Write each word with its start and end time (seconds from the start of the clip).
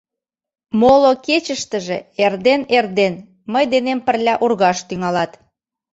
Моло 0.79 1.11
кечыштыже 1.25 1.97
эрден-эрден 2.23 3.13
мый 3.53 3.65
денем 3.73 3.99
пырля 4.05 4.35
ургаш 4.43 4.77
тӱҥалат. 4.87 5.31